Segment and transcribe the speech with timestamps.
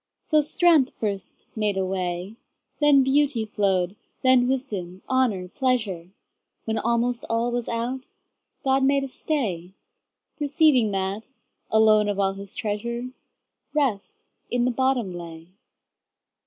[0.25, 2.35] So strength first made a way,
[2.79, 6.09] Then beauty flow'd, then wisdom, honour, pleasure;
[6.65, 8.07] When almost all was out,
[8.63, 9.73] God made a stay,
[10.39, 11.29] Perceiving that,
[11.69, 13.11] alone of all His treasure,
[13.75, 14.15] Rest
[14.49, 15.49] in the bottom lay.